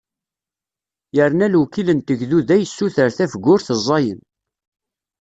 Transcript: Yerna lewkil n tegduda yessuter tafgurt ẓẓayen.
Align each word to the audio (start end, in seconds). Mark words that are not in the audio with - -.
Yerna 1.15 1.47
lewkil 1.49 1.87
n 1.97 1.99
tegduda 1.99 2.55
yessuter 2.57 3.09
tafgurt 3.17 3.67
ẓẓayen. 3.79 4.19